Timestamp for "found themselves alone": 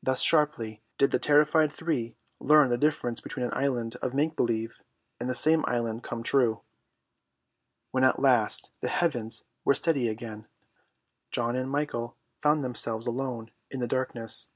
12.42-13.50